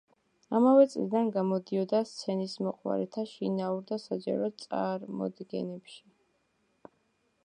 ამავე 0.59 0.85
წლიდან 0.93 1.27
გამოდიოდა 1.35 1.99
სცენისმოყვარეთა 2.11 3.25
შინაურ 3.33 3.85
და 3.93 4.01
საჯარო 4.07 4.49
წარმოდგენებში. 4.63 6.01